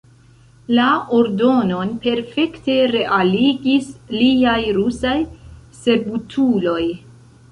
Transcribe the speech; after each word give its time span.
La 0.77 0.85
ordonon 1.17 1.91
perfekte 2.05 2.77
realigis 2.95 3.91
liaj 4.21 4.57
rusaj 4.79 5.15
servutuloj. 5.83 6.83